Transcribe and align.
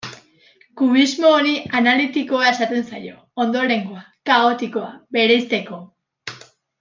Kubismo 0.79 1.33
honi 1.39 1.51
analitikoa 1.79 2.47
esaten 2.53 2.87
zaio, 2.93 3.15
ondorengoa, 3.45 4.01
kaotikoa, 4.31 4.89
bereizteko. 5.19 5.79